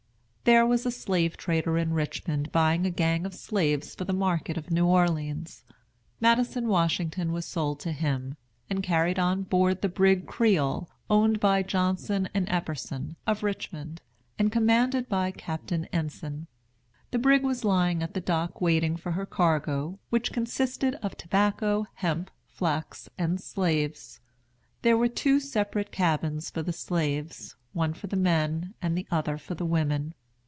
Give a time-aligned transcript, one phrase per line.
[0.43, 4.57] There was a slave trader in Richmond buying a gang of slaves for the market
[4.57, 5.63] of New Orleans.
[6.19, 8.35] Madison Washington was sold to him,
[8.69, 14.01] and carried on board the brig Creole, owned by Johnson and Eperson, of Richmond,
[14.39, 16.47] and commanded by Captain Enson.
[17.11, 21.85] The brig was lying at the dock waiting for her cargo, which consisted of tobacco,
[21.93, 24.19] hemp, flax, and slaves.
[24.81, 29.37] There were two separate cabins for the slaves: one for the men and the other
[29.37, 30.13] for the women.